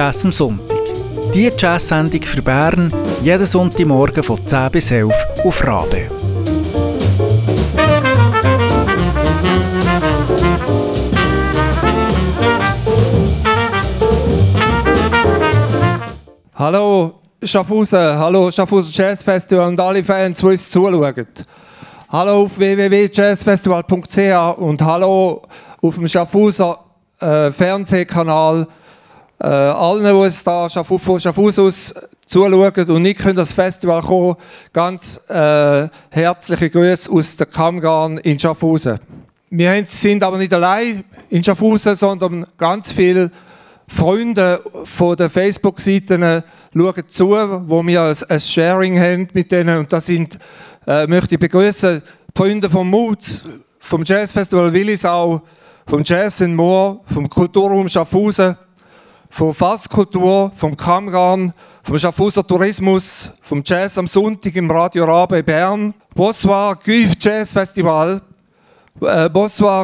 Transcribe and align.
Jazz 0.00 0.24
am 0.24 0.32
Sonntag. 0.32 0.78
Die 1.34 1.50
Jazz-Sendung 1.58 2.22
für 2.22 2.40
Bern 2.40 2.90
jeden 3.22 3.44
Sonntagmorgen 3.44 4.22
von 4.22 4.38
10 4.46 4.70
bis 4.70 4.90
11 4.90 5.12
auf 5.44 5.66
Rabe. 5.66 6.08
Hallo 16.54 17.20
Schaffhausen, 17.42 18.18
hallo 18.18 18.50
Schaffhausen 18.50 18.92
Jazz 18.94 19.22
Festival 19.22 19.68
und 19.68 19.78
alle 19.78 20.02
Fans, 20.02 20.38
die 20.38 20.46
uns 20.46 20.70
zuschauen. 20.70 21.26
Hallo 22.08 22.44
auf 22.44 22.56
www.jazzfestival.ch 22.56 24.58
und 24.60 24.80
hallo 24.80 25.42
auf 25.82 25.94
dem 25.94 26.08
Schaffhauser 26.08 26.78
äh, 27.20 27.50
Fernsehkanal. 27.50 28.66
Äh, 29.42 29.46
allen, 29.46 30.04
die 30.04 30.26
es 30.26 30.44
da 30.44 30.68
von 30.68 31.18
Schaffhausen 31.18 31.64
aus 31.64 31.94
zuschauen 32.26 32.90
und 32.90 33.02
nicht 33.02 33.20
können 33.20 33.36
das 33.36 33.54
Festival 33.54 34.02
kommen, 34.02 34.36
ganz 34.72 35.18
äh, 35.28 35.88
herzliche 36.10 36.68
Grüße 36.68 37.10
aus 37.10 37.36
der 37.36 37.46
Kammgarn 37.46 38.18
in 38.18 38.38
Schaffhausen. 38.38 39.00
Wir 39.48 39.82
sind 39.86 40.22
aber 40.22 40.36
nicht 40.36 40.52
allein 40.52 41.04
in 41.30 41.42
Schaffhausen, 41.42 41.94
sondern 41.94 42.46
ganz 42.58 42.92
viele 42.92 43.30
Freunde 43.88 44.60
von 44.84 45.16
den 45.16 45.30
Facebook-Seiten 45.30 46.44
schauen 46.72 47.08
zu, 47.08 47.30
wo 47.30 47.84
wir 47.84 48.14
ein, 48.28 48.40
Sharing 48.40 49.00
haben 49.00 49.28
mit 49.32 49.50
denen. 49.50 49.78
Und 49.78 49.92
das 49.92 50.06
sind, 50.06 50.38
äh, 50.86 51.06
möchte 51.06 51.36
ich 51.36 51.40
begrüßen, 51.40 52.02
Freunde 52.36 52.68
vom 52.68 52.90
Mut, 52.90 53.42
vom 53.80 54.04
Jazzfestival 54.04 54.72
Willisau, 54.72 55.42
vom 55.86 56.02
Jazz 56.04 56.42
in 56.42 56.54
Moor, 56.54 57.00
vom 57.12 57.28
Kulturraum 57.28 57.88
Schaffhausen, 57.88 58.56
von 59.30 59.54
Fasskultur, 59.54 60.52
vom 60.56 60.76
Kammgarn, 60.76 61.52
vom 61.84 61.98
Schaffhauser 61.98 62.46
Tourismus, 62.46 63.30
vom 63.42 63.62
Jazz 63.64 63.96
am 63.96 64.08
Sonntag 64.08 64.54
im 64.56 64.70
Radio 64.70 65.04
Rabe 65.04 65.42
Bern, 65.42 65.94
Bonsoir 66.14 66.76
Guif 66.84 67.14
Jazz 67.18 67.52
Festival, 67.52 68.20
äh, 69.00 69.30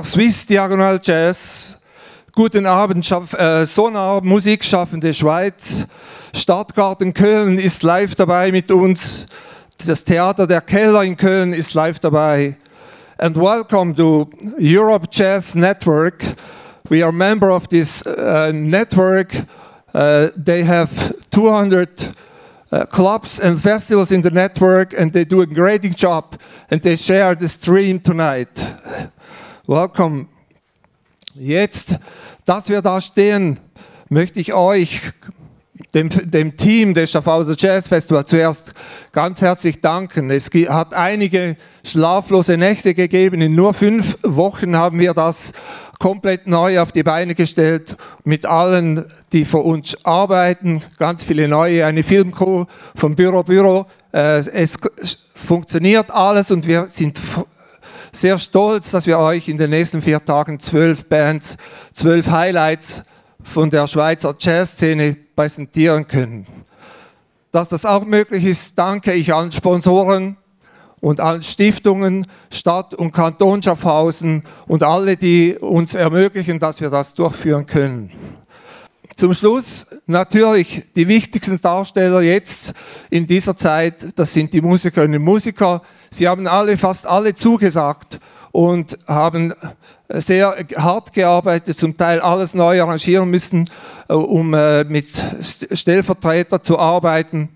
Swiss 0.02 0.44
Diagonal 0.44 1.00
Jazz, 1.02 1.78
Guten 2.33 2.67
Abend, 2.67 3.06
Schaff, 3.06 3.33
äh, 3.33 3.64
Sonar, 3.64 4.20
Musikschaffende 4.20 5.14
Schweiz. 5.14 5.86
Stadtgarten 6.34 7.14
Köln 7.14 7.58
ist 7.58 7.83
live 7.83 8.14
dabei 8.14 8.52
mit 8.52 8.70
uns. 8.70 9.24
Das 9.86 10.05
Theater 10.05 10.47
der 10.47 10.61
Keller 10.61 11.02
in 11.02 11.17
Köln 11.17 11.55
ist 11.55 11.72
live 11.72 11.98
dabei. 11.98 12.56
And 13.17 13.36
welcome 13.36 13.94
to 13.94 14.28
Europe 14.61 15.06
Jazz 15.11 15.55
Network. 15.55 16.22
We 16.89 17.03
are 17.03 17.11
member 17.11 17.51
of 17.51 17.69
this 17.69 18.06
uh, 18.06 18.53
network. 18.55 19.34
Uh, 19.92 20.29
they 20.37 20.62
have 20.62 21.15
200 21.31 22.15
uh, 22.70 22.87
clubs 22.87 23.41
and 23.41 23.61
festivals 23.61 24.12
in 24.12 24.23
the 24.23 24.31
network, 24.31 24.92
and 24.92 25.12
they 25.12 25.25
do 25.25 25.41
a 25.41 25.47
great 25.47 25.97
job. 25.97 26.41
And 26.70 26.81
they 26.81 26.97
share 26.97 27.34
the 27.34 27.48
stream 27.48 27.98
tonight. 27.98 28.64
Welcome. 29.67 30.29
Jetzt, 31.34 31.98
dass 32.45 32.69
wir 32.69 32.83
da 32.83 33.01
stehen, 33.01 33.59
möchte 34.09 34.39
ich 34.39 34.55
euch, 34.55 35.01
dem, 35.95 36.09
dem 36.09 36.57
Team 36.57 36.95
des 36.95 37.11
Schaffhauser 37.11 37.55
Jazz 37.57 37.89
Festival, 37.89 38.25
zuerst 38.25 38.73
ganz 39.13 39.41
herzlich 39.41 39.80
danken. 39.80 40.30
Es 40.30 40.51
hat 40.68 40.95
einige 40.95 41.57
schlaflose 41.85 42.57
Nächte 42.57 42.95
gegeben. 42.95 43.41
In 43.41 43.55
nur 43.55 43.74
fünf 43.74 44.18
Wochen 44.23 44.77
haben 44.77 44.98
wir 44.98 45.14
das 45.14 45.53
komplett 45.98 46.46
neu 46.46 46.80
auf 46.80 46.92
die 46.92 47.02
Beine 47.02 47.34
gestellt, 47.34 47.96
mit 48.24 48.46
allen, 48.46 49.05
die 49.33 49.45
für 49.45 49.58
uns 49.58 50.05
arbeiten, 50.05 50.83
ganz 50.98 51.24
viele 51.24 51.48
neue, 51.48 51.86
eine 51.86 52.02
Filmcrew 52.02 52.67
vom 52.95 53.14
Büro 53.14 53.42
Büro. 53.42 53.86
Äh, 54.12 54.39
es 54.39 54.79
funktioniert 55.35 56.11
alles 56.11 56.51
und 56.51 56.67
wir 56.67 56.89
sind 56.89 57.20
sehr 58.12 58.39
stolz, 58.39 58.90
dass 58.90 59.06
wir 59.06 59.18
euch 59.18 59.48
in 59.48 59.58
den 59.58 59.70
nächsten 59.70 60.01
vier 60.02 60.24
Tagen 60.24 60.58
zwölf 60.58 61.05
Bands, 61.05 61.56
zwölf 61.92 62.30
Highlights 62.30 63.05
von 63.42 63.70
der 63.70 63.86
Schweizer 63.86 64.35
Jazzszene 64.39 65.17
präsentieren 65.36 66.06
können. 66.06 66.46
Dass 67.52 67.68
das 67.68 67.85
auch 67.85 68.05
möglich 68.05 68.45
ist, 68.45 68.79
danke 68.79 69.12
ich 69.12 69.33
allen 69.33 69.52
Sponsoren 69.52 70.36
und 71.06 71.20
allen 71.20 71.42
Stiftungen, 71.42 72.27
Stadt 72.50 72.92
und 72.92 73.12
Kanton 73.12 73.62
Schaffhausen 73.62 74.42
und 74.67 74.83
alle, 74.83 75.17
die 75.17 75.55
uns 75.55 75.94
ermöglichen, 75.94 76.58
dass 76.58 76.80
wir 76.80 76.90
das 76.90 77.14
durchführen 77.14 77.64
können. 77.64 78.11
Zum 79.14 79.33
Schluss 79.33 79.86
natürlich 80.08 80.83
die 80.96 81.06
wichtigsten 81.06 81.62
Darsteller 81.62 82.22
jetzt 82.22 82.74
in 83.08 83.24
dieser 83.24 83.56
Zeit, 83.56 84.18
das 84.18 84.34
sind 84.34 84.52
die 84.52 84.61
Musikerinnen 84.61 85.20
und 85.20 85.24
Musiker. 85.24 85.80
Sie 86.11 86.27
haben 86.27 86.48
alle, 86.48 86.77
fast 86.77 87.06
alle 87.06 87.36
zugesagt 87.36 88.18
und 88.50 88.98
haben 89.06 89.55
sehr 90.08 90.56
hart 90.77 91.12
gearbeitet, 91.12 91.77
zum 91.77 91.96
Teil 91.96 92.18
alles 92.18 92.52
neu 92.52 92.83
arrangieren 92.83 93.30
müssen, 93.30 93.70
äh, 94.08 94.12
um 94.12 94.55
äh, 94.55 94.83
mit 94.83 95.06
Stellvertreter 95.73 96.61
zu 96.64 96.80
arbeiten. 96.80 97.50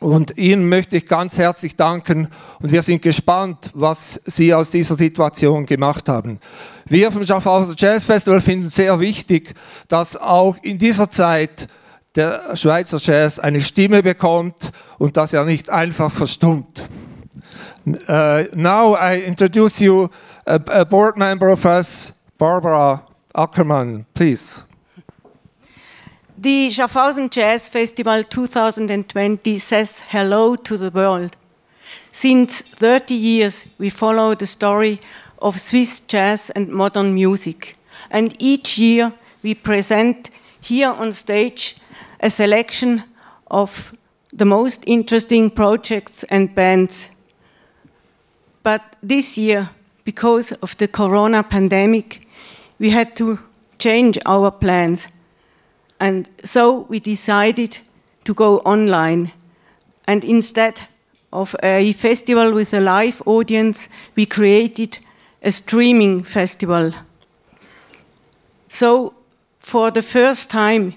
Und 0.00 0.36
Ihnen 0.36 0.68
möchte 0.68 0.96
ich 0.96 1.06
ganz 1.06 1.38
herzlich 1.38 1.76
danken 1.76 2.28
und 2.60 2.72
wir 2.72 2.82
sind 2.82 3.00
gespannt, 3.00 3.70
was 3.74 4.20
Sie 4.26 4.52
aus 4.52 4.70
dieser 4.70 4.96
Situation 4.96 5.66
gemacht 5.66 6.08
haben. 6.08 6.40
Wir 6.86 7.10
vom 7.12 7.24
Schaffhauser 7.24 7.74
Jazz 7.76 8.04
Festival 8.04 8.40
finden 8.40 8.68
sehr 8.68 9.00
wichtig, 9.00 9.54
dass 9.88 10.16
auch 10.16 10.56
in 10.62 10.78
dieser 10.78 11.10
Zeit 11.10 11.68
der 12.16 12.56
Schweizer 12.56 12.98
Jazz 13.00 13.38
eine 13.38 13.60
Stimme 13.60 14.02
bekommt 14.02 14.72
und 14.98 15.16
dass 15.16 15.32
er 15.32 15.44
nicht 15.44 15.70
einfach 15.70 16.12
verstummt. 16.12 16.88
Uh, 17.86 18.44
now 18.54 18.96
I 18.96 19.22
introduce 19.26 19.78
you 19.80 20.08
a, 20.46 20.58
a 20.68 20.84
board 20.84 21.16
member 21.18 21.52
of 21.52 21.64
us, 21.64 22.14
Barbara 22.38 23.06
Ackermann, 23.34 24.06
please. 24.14 24.64
The 26.44 26.68
Schaffhausen 26.68 27.30
Jazz 27.30 27.70
Festival 27.70 28.22
2020 28.22 29.56
says 29.56 30.00
hello 30.00 30.56
to 30.56 30.76
the 30.76 30.90
world. 30.90 31.34
Since 32.12 32.60
30 32.60 33.14
years, 33.14 33.64
we 33.78 33.88
follow 33.88 34.34
the 34.34 34.44
story 34.44 35.00
of 35.40 35.58
Swiss 35.58 36.00
jazz 36.00 36.50
and 36.50 36.68
modern 36.68 37.14
music. 37.14 37.78
And 38.10 38.36
each 38.38 38.76
year, 38.76 39.14
we 39.42 39.54
present 39.54 40.28
here 40.60 40.90
on 40.90 41.14
stage 41.14 41.78
a 42.20 42.28
selection 42.28 43.04
of 43.50 43.94
the 44.30 44.44
most 44.44 44.84
interesting 44.86 45.48
projects 45.48 46.24
and 46.24 46.54
bands. 46.54 47.10
But 48.62 48.96
this 49.02 49.38
year, 49.38 49.70
because 50.04 50.52
of 50.60 50.76
the 50.76 50.88
corona 50.88 51.42
pandemic, 51.42 52.28
we 52.78 52.90
had 52.90 53.16
to 53.16 53.38
change 53.78 54.18
our 54.26 54.50
plans 54.50 55.08
and 56.00 56.28
so 56.44 56.86
we 56.88 57.00
decided 57.00 57.78
to 58.24 58.34
go 58.34 58.58
online. 58.60 59.32
And 60.06 60.24
instead 60.24 60.80
of 61.32 61.54
a 61.62 61.92
festival 61.92 62.52
with 62.52 62.74
a 62.74 62.80
live 62.80 63.22
audience, 63.26 63.88
we 64.16 64.26
created 64.26 64.98
a 65.42 65.50
streaming 65.50 66.22
festival. 66.22 66.92
So, 68.68 69.14
for 69.58 69.90
the 69.90 70.02
first 70.02 70.50
time 70.50 70.94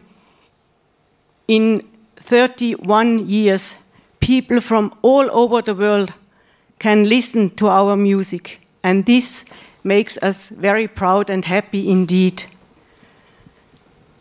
in 1.47 1.87
31 2.17 3.27
years, 3.27 3.75
people 4.19 4.61
from 4.61 4.93
all 5.01 5.29
over 5.31 5.61
the 5.61 5.75
world 5.75 6.13
can 6.79 7.09
listen 7.09 7.49
to 7.55 7.67
our 7.67 7.95
music. 7.95 8.59
And 8.83 9.05
this 9.05 9.45
makes 9.83 10.17
us 10.21 10.49
very 10.49 10.87
proud 10.87 11.29
and 11.29 11.45
happy 11.45 11.89
indeed. 11.89 12.43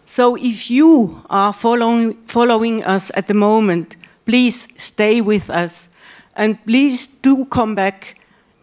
So 0.08 0.36
if 0.36 0.70
you 0.70 1.20
are 1.28 1.52
following, 1.52 2.14
following 2.26 2.84
us 2.84 3.10
at 3.16 3.26
the 3.26 3.34
moment, 3.34 3.96
please 4.24 4.68
stay 4.80 5.20
with 5.20 5.50
us. 5.50 5.88
And 6.36 6.64
please 6.64 7.08
do 7.08 7.44
come 7.44 7.74
back 7.74 8.16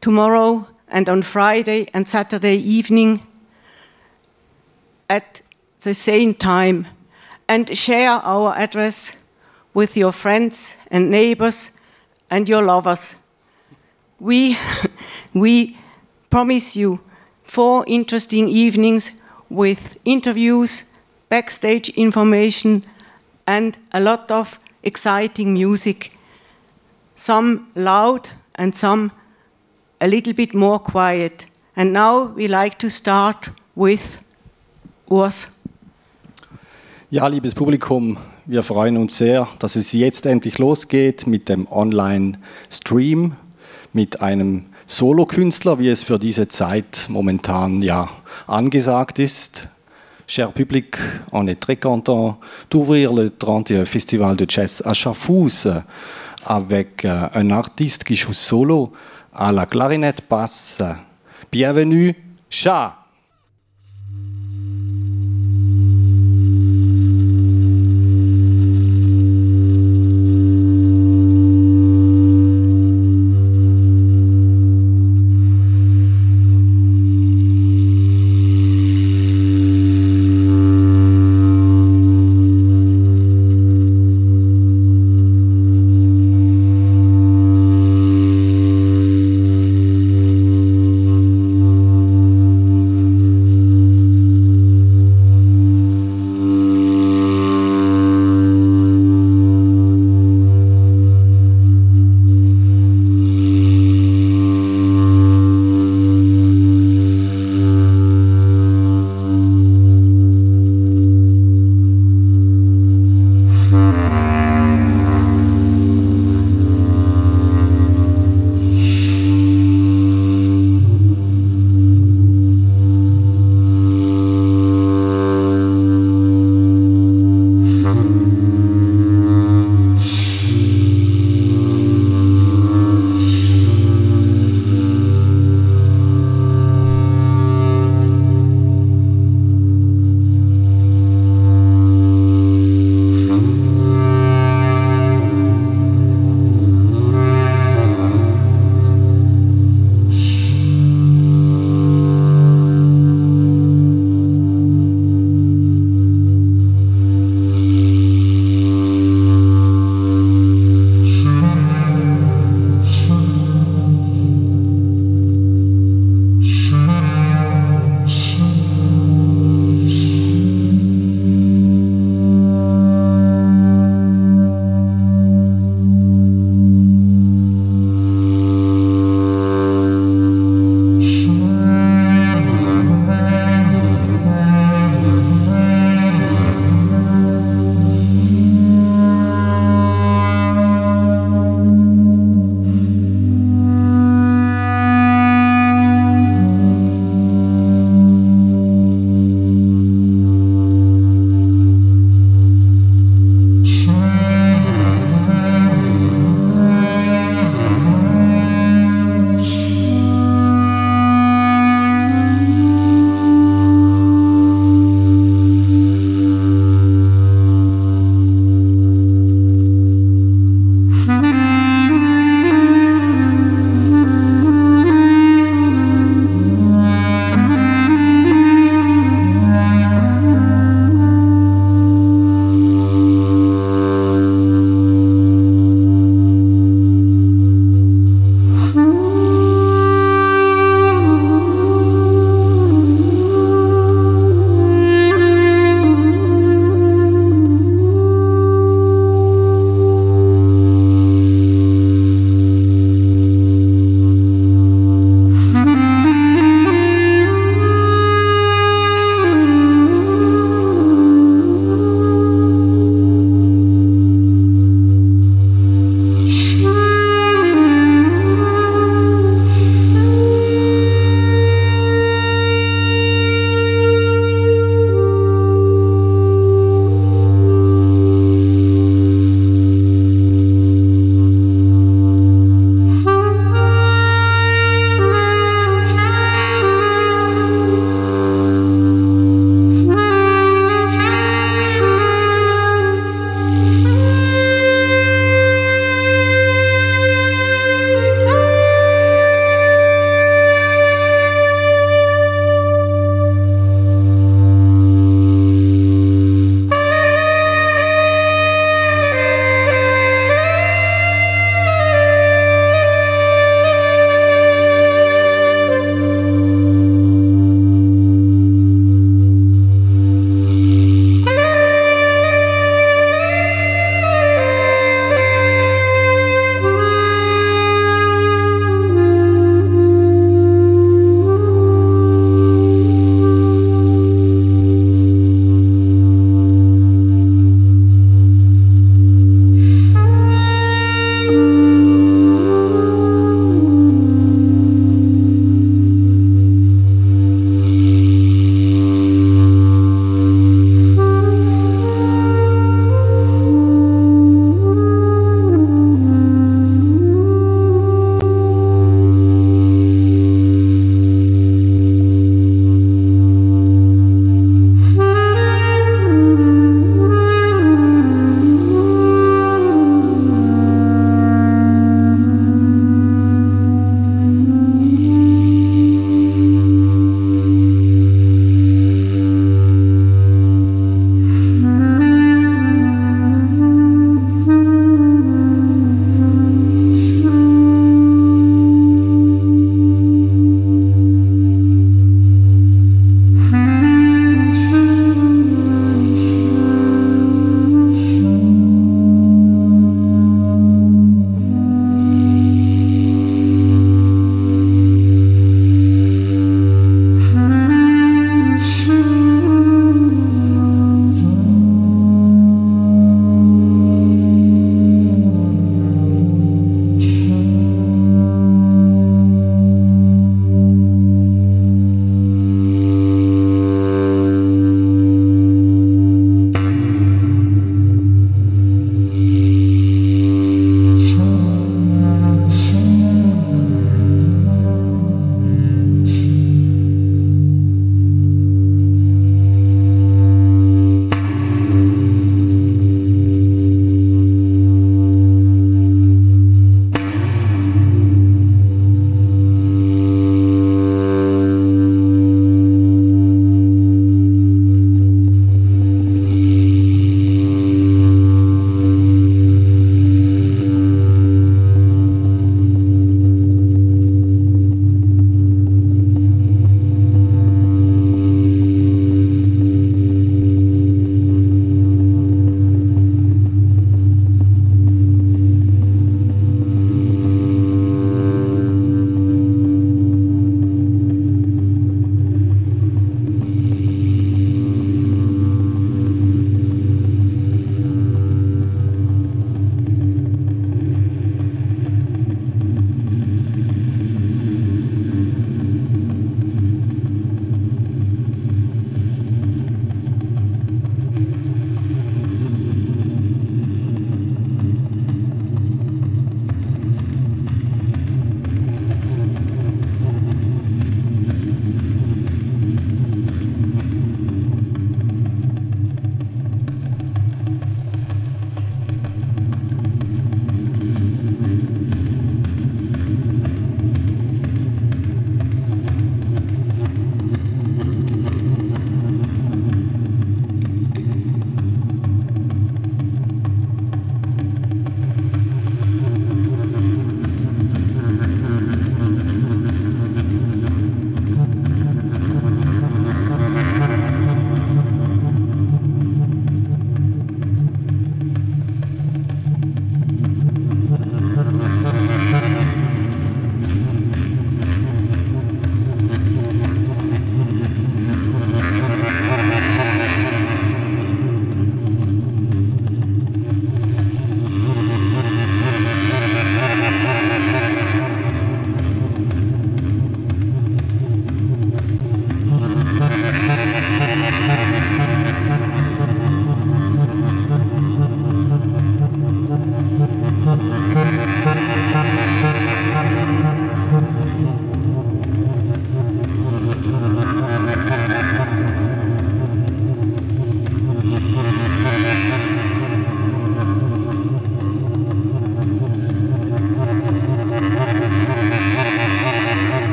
tomorrow 0.00 0.66
and 0.88 1.06
on 1.10 1.20
Friday 1.20 1.88
and 1.92 2.08
Saturday 2.08 2.56
evening 2.56 3.20
at 5.10 5.42
the 5.80 5.92
same 5.92 6.32
time 6.32 6.86
and 7.46 7.76
share 7.76 8.12
our 8.12 8.54
address 8.56 9.14
with 9.74 9.94
your 9.94 10.12
friends 10.12 10.74
and 10.90 11.10
neighbors 11.10 11.70
and 12.30 12.48
your 12.48 12.62
lovers. 12.62 13.14
We, 14.18 14.56
we 15.34 15.76
promise 16.30 16.76
you 16.78 17.00
four 17.42 17.84
interesting 17.86 18.48
evenings 18.48 19.10
with 19.50 19.98
interviews 20.06 20.84
backstage 21.28 21.90
information, 21.96 22.84
and 23.46 23.78
a 23.92 24.00
lot 24.00 24.30
of 24.30 24.60
exciting 24.82 25.52
music. 25.52 26.12
Some 27.14 27.66
loud 27.74 28.28
and 28.54 28.74
some 28.74 29.10
a 30.00 30.06
little 30.06 30.34
bit 30.34 30.54
more 30.54 30.78
quiet. 30.78 31.46
And 31.74 31.92
now 31.92 32.32
we 32.34 32.46
like 32.46 32.78
to 32.78 32.88
start 32.88 33.50
with 33.74 34.20
Urs. 35.08 35.48
Ja, 37.10 37.28
liebes 37.28 37.54
Publikum, 37.54 38.16
wir 38.46 38.62
freuen 38.62 38.96
uns 38.96 39.16
sehr, 39.16 39.48
dass 39.60 39.76
es 39.76 39.92
jetzt 39.92 40.26
endlich 40.26 40.58
losgeht 40.58 41.26
mit 41.26 41.48
dem 41.48 41.70
Online-Stream, 41.70 43.36
mit 43.92 44.20
einem 44.20 44.66
Solokünstler, 44.86 45.78
wie 45.78 45.88
es 45.88 46.02
für 46.02 46.18
diese 46.18 46.48
Zeit 46.48 47.06
momentan 47.08 47.80
ja 47.80 48.08
angesagt 48.46 49.18
ist. 49.18 49.68
Cher 50.28 50.52
public, 50.52 50.96
on 51.30 51.46
est 51.46 51.54
très 51.60 51.76
content 51.76 52.40
d'ouvrir 52.68 53.12
le 53.12 53.30
31 53.30 53.84
Festival 53.84 54.34
de 54.34 54.44
Jazz 54.48 54.82
à 54.84 54.92
Schaffhausen 54.92 55.84
avec 56.44 57.04
euh, 57.04 57.28
un 57.32 57.50
artiste 57.50 58.02
qui 58.02 58.16
joue 58.16 58.34
solo 58.34 58.92
à 59.32 59.52
la 59.52 59.66
clarinette 59.66 60.22
basse. 60.28 60.82
Bienvenue, 61.52 62.12
Chat! 62.50 63.05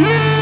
Mm. 0.00 0.39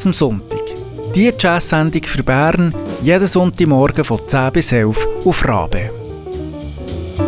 Jazz 0.00 0.06
am 0.06 0.12
Sonntag. 0.14 0.62
Die 1.14 1.30
Jazz-Sendung 1.38 2.04
für 2.04 2.22
Bern 2.22 2.72
jeden 3.02 3.26
Sonntagmorgen 3.26 4.02
von 4.02 4.20
10 4.26 4.50
bis 4.50 4.72
11 4.72 5.06
auf 5.26 5.46
Rabe. 5.46 5.90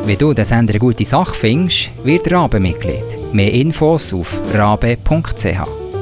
Wenn 0.06 0.16
du 0.16 0.32
den 0.32 0.46
Sender 0.46 0.72
eine 0.72 0.78
gute 0.78 1.04
Sache 1.04 1.34
findest, 1.34 1.90
wird 2.02 2.32
Rabe 2.32 2.60
Mitglied. 2.60 3.04
Mehr 3.34 3.52
Infos 3.52 4.14
auf 4.14 4.40
rabe.ch. 4.54 5.44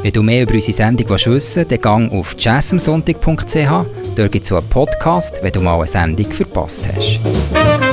Wenn 0.02 0.12
du 0.12 0.22
mehr 0.22 0.44
über 0.44 0.54
unsere 0.54 0.72
Sendung 0.72 1.08
wissen 1.08 1.32
willst, 1.32 1.56
dann 1.56 1.80
gang 1.80 2.12
auf 2.12 2.36
jazzamsonntag.ch. 2.38 4.14
Dort 4.14 4.32
gibt 4.32 4.44
es 4.44 4.52
einen 4.52 4.68
Podcast, 4.68 5.40
wenn 5.42 5.52
du 5.52 5.60
mal 5.60 5.76
eine 5.76 5.88
Sendung 5.88 6.26
verpasst 6.26 6.84
hast. 6.94 7.89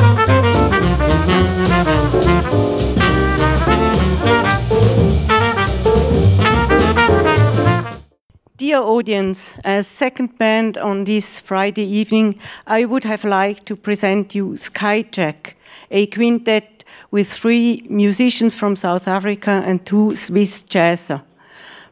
Dear 8.67 8.81
audience, 8.81 9.55
as 9.63 9.87
second 9.87 10.37
band 10.37 10.77
on 10.77 11.05
this 11.05 11.39
Friday 11.39 11.85
evening, 11.85 12.37
I 12.67 12.83
would 12.83 13.05
have 13.05 13.23
liked 13.23 13.65
to 13.67 13.77
present 13.77 14.35
you 14.35 14.57
Skyjack, 14.57 15.53
a 15.89 16.07
quintet 16.07 16.83
with 17.09 17.31
three 17.31 17.87
musicians 17.89 18.55
from 18.55 18.75
South 18.75 19.07
Africa 19.07 19.63
and 19.65 19.85
two 19.85 20.17
Swiss 20.17 20.63
jazzers. 20.63 21.21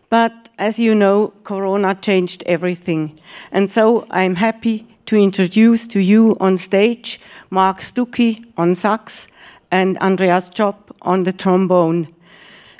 But 0.09 0.49
as 0.59 0.77
you 0.77 0.93
know, 0.93 1.31
Corona 1.45 1.95
changed 1.95 2.43
everything. 2.45 3.17
And 3.53 3.71
so 3.71 4.05
I'm 4.11 4.35
happy 4.35 4.85
to 5.05 5.15
introduce 5.15 5.87
to 5.87 6.01
you 6.01 6.35
on 6.41 6.57
stage 6.57 7.21
Mark 7.51 7.79
Stuckey 7.79 8.43
on 8.57 8.75
sax 8.75 9.29
and 9.71 9.97
Andreas 9.99 10.49
Chop 10.49 10.93
on 11.03 11.23
the 11.23 11.31
trombone. 11.31 12.09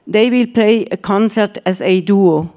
They 0.06 0.30
will 0.30 0.48
play 0.48 0.84
a 0.88 0.98
concert 0.98 1.60
as 1.66 1.80
a 1.80 2.02
duo. 2.02 2.52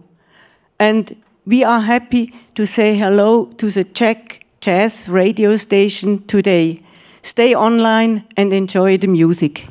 And 0.81 1.17
we 1.49 1.65
are 1.65 1.81
happy 1.81 2.35
to 2.55 2.67
say 2.67 2.95
hello 2.95 3.47
to 3.57 3.71
the 3.71 3.83
Czech 3.83 4.45
Jazz 4.61 5.09
radio 5.09 5.57
station 5.57 6.23
today. 6.27 6.83
Stay 7.23 7.55
online 7.55 8.23
and 8.37 8.53
enjoy 8.53 8.99
the 8.99 9.07
music. 9.07 9.67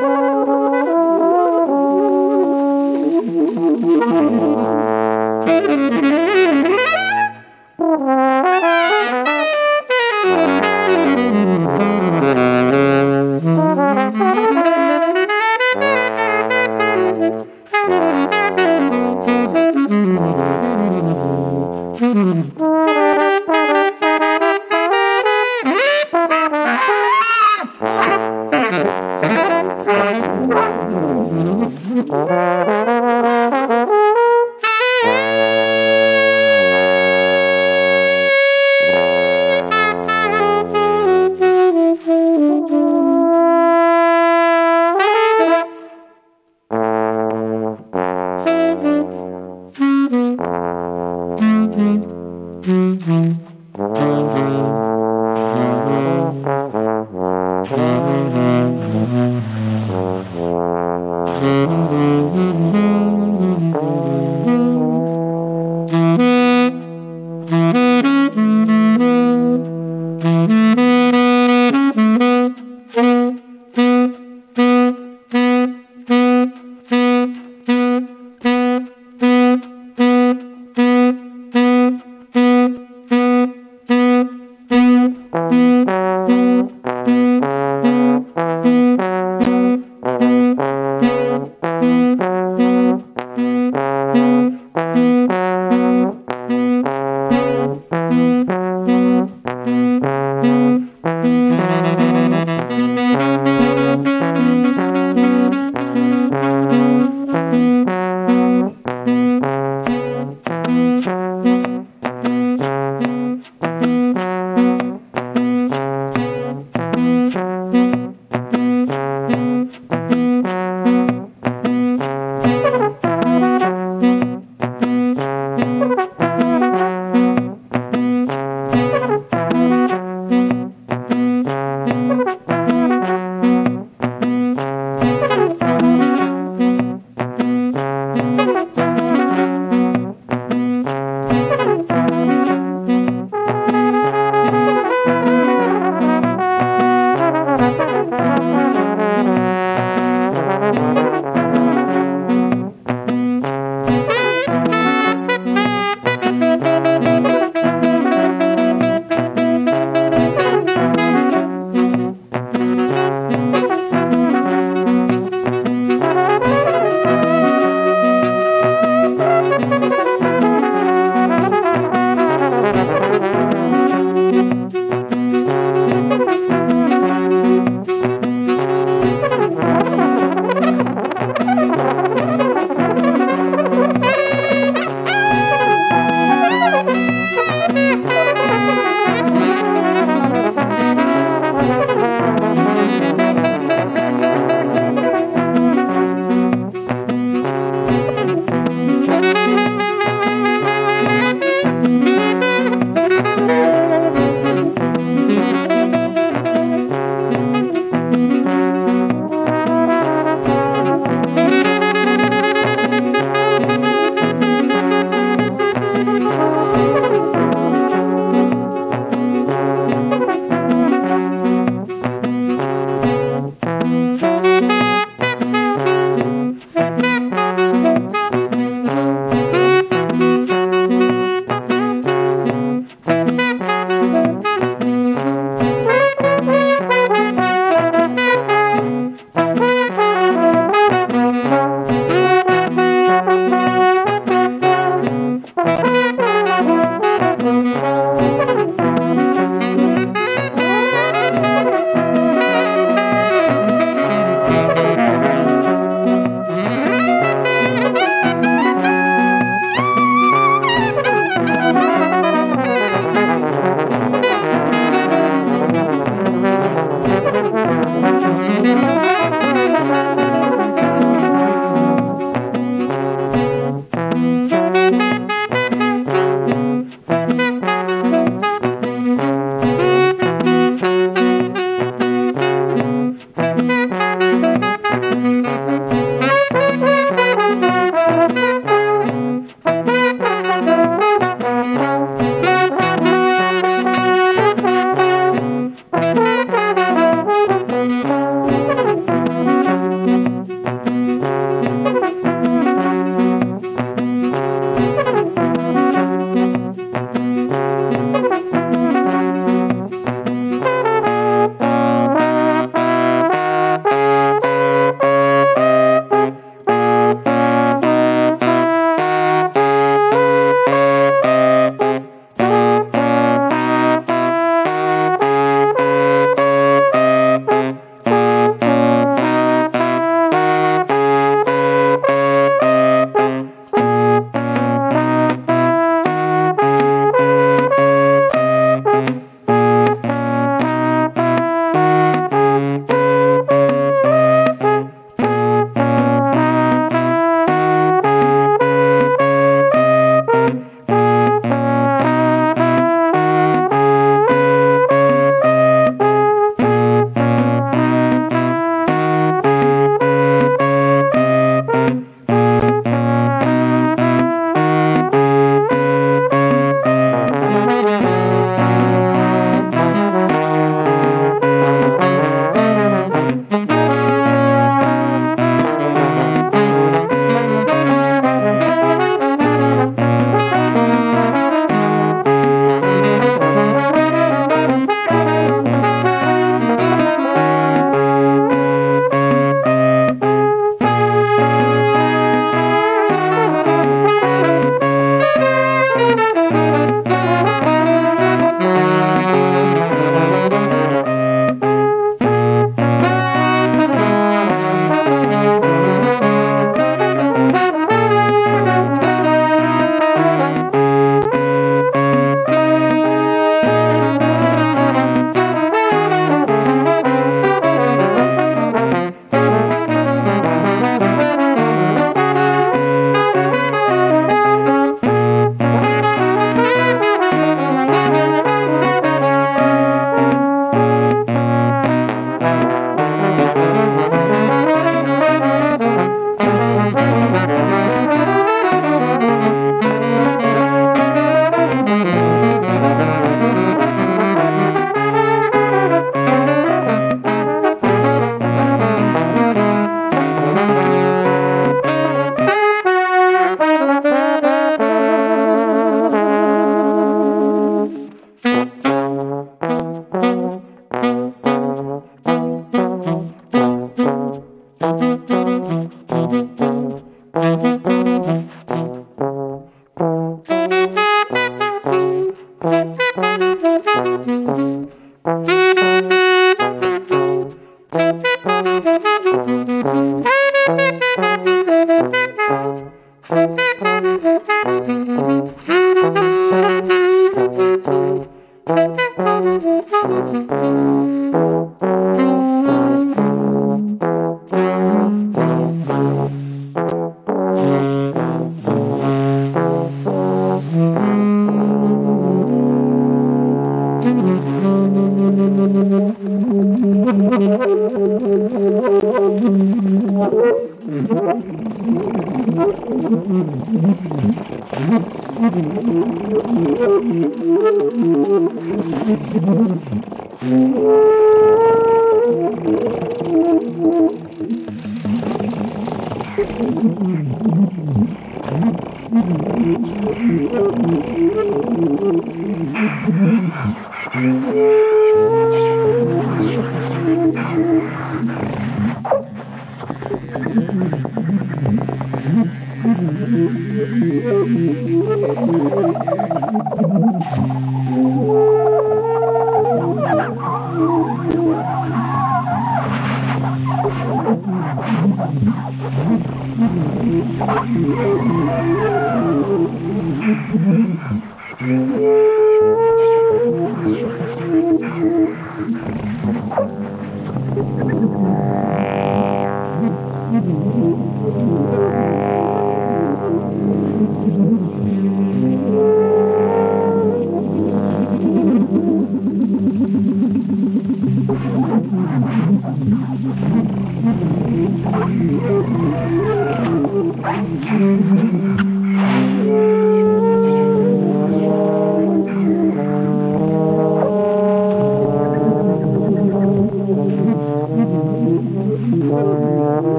Bye. 0.00 0.44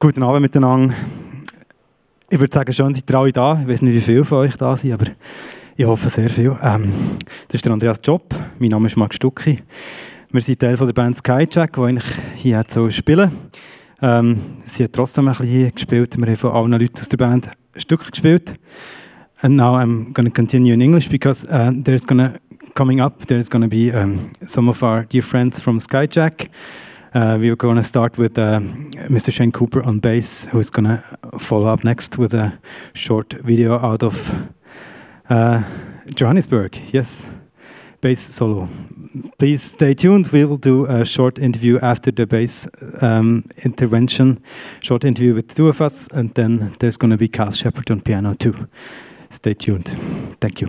Guten 0.00 0.22
Abend 0.22 0.42
miteinander. 0.42 0.94
Ich 2.30 2.38
würde 2.38 2.54
sagen, 2.54 2.72
schön 2.72 2.94
seid 2.94 3.10
ihr 3.10 3.18
alle 3.18 3.32
da. 3.32 3.60
Ich 3.60 3.66
weiß 3.66 3.82
nicht, 3.82 3.94
wie 3.94 4.00
viele 4.00 4.24
von 4.24 4.38
euch 4.38 4.54
da 4.54 4.76
sind, 4.76 4.92
aber 4.92 5.06
ich 5.74 5.84
hoffe 5.84 6.08
sehr 6.08 6.30
viel. 6.30 6.56
Ähm, 6.62 6.92
das 7.48 7.56
ist 7.56 7.64
der 7.64 7.72
Andreas 7.72 8.00
Job. 8.04 8.32
Mein 8.60 8.68
Name 8.68 8.86
ist 8.86 8.96
Marc 8.96 9.12
Stucki. 9.12 9.60
Wir 10.30 10.40
sind 10.40 10.60
Teil 10.60 10.76
der 10.76 10.92
Band 10.92 11.16
Skyjack, 11.16 11.72
die 11.72 11.80
eigentlich 11.80 12.04
hier 12.36 12.64
so 12.68 12.88
spielen. 12.92 13.32
Ähm, 14.00 14.40
sie 14.66 14.84
hat 14.84 14.92
trotzdem 14.92 15.26
ein 15.26 15.32
bisschen 15.32 15.48
hier 15.48 15.72
gespielt. 15.72 16.16
Wir 16.16 16.26
haben 16.28 16.36
von 16.36 16.52
allen 16.52 16.70
Leuten 16.70 16.94
aus 16.94 17.08
der 17.08 17.16
Band 17.16 17.50
ein 17.74 17.80
Stück 17.80 18.08
gespielt. 18.08 18.54
And 19.40 19.56
now 19.56 19.76
I'm 19.76 20.12
going 20.12 20.26
to 20.26 20.32
continue 20.32 20.74
in 20.74 20.80
English 20.80 21.08
because 21.08 21.44
uh, 21.48 21.72
there's 21.72 22.06
to 22.06 22.34
coming 22.74 23.00
up. 23.00 23.26
There's 23.26 23.48
to 23.50 23.68
be 23.68 23.92
um, 23.92 24.30
some 24.46 24.70
of 24.70 24.80
our 24.84 25.06
dear 25.06 25.24
friends 25.24 25.58
from 25.58 25.80
Skyjack. 25.80 26.50
Uh, 27.14 27.38
we're 27.40 27.56
going 27.56 27.76
to 27.76 27.82
start 27.82 28.18
with 28.18 28.38
uh, 28.38 28.60
Mr. 29.08 29.32
Shane 29.32 29.50
Cooper 29.50 29.82
on 29.82 29.98
bass, 29.98 30.46
who's 30.46 30.68
going 30.68 30.84
to 30.84 31.02
follow 31.38 31.68
up 31.68 31.82
next 31.82 32.18
with 32.18 32.34
a 32.34 32.58
short 32.92 33.32
video 33.32 33.78
out 33.78 34.02
of 34.02 34.48
uh, 35.30 35.62
Johannesburg. 36.14 36.78
Yes, 36.92 37.24
bass 38.02 38.20
solo. 38.20 38.68
Please 39.38 39.62
stay 39.62 39.94
tuned. 39.94 40.28
We 40.28 40.44
will 40.44 40.58
do 40.58 40.84
a 40.84 41.06
short 41.06 41.38
interview 41.38 41.78
after 41.80 42.10
the 42.10 42.26
bass 42.26 42.68
um, 43.00 43.44
intervention, 43.64 44.42
short 44.80 45.02
interview 45.02 45.32
with 45.32 45.54
two 45.54 45.68
of 45.68 45.80
us, 45.80 46.08
and 46.08 46.34
then 46.34 46.76
there's 46.80 46.98
going 46.98 47.10
to 47.10 47.16
be 47.16 47.28
Carl 47.28 47.52
Shepard 47.52 47.90
on 47.90 48.02
piano 48.02 48.34
too. 48.34 48.68
Stay 49.30 49.54
tuned. 49.54 49.96
Thank 50.40 50.60
you. 50.60 50.68